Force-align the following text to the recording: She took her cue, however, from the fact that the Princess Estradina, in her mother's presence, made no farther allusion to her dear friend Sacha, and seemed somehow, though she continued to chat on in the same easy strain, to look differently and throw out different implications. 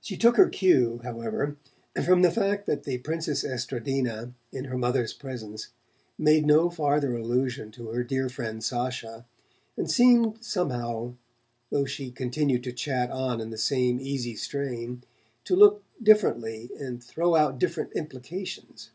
She 0.00 0.16
took 0.16 0.36
her 0.36 0.48
cue, 0.48 1.00
however, 1.04 1.56
from 2.04 2.22
the 2.22 2.30
fact 2.32 2.66
that 2.66 2.82
the 2.82 2.98
Princess 2.98 3.44
Estradina, 3.44 4.34
in 4.50 4.64
her 4.64 4.76
mother's 4.76 5.12
presence, 5.12 5.68
made 6.18 6.44
no 6.44 6.68
farther 6.70 7.14
allusion 7.14 7.70
to 7.70 7.90
her 7.90 8.02
dear 8.02 8.28
friend 8.28 8.64
Sacha, 8.64 9.24
and 9.76 9.88
seemed 9.88 10.38
somehow, 10.44 11.14
though 11.70 11.84
she 11.84 12.10
continued 12.10 12.64
to 12.64 12.72
chat 12.72 13.12
on 13.12 13.40
in 13.40 13.50
the 13.50 13.56
same 13.58 14.00
easy 14.00 14.34
strain, 14.34 15.04
to 15.44 15.54
look 15.54 15.84
differently 16.02 16.68
and 16.80 17.00
throw 17.00 17.36
out 17.36 17.60
different 17.60 17.92
implications. 17.92 18.90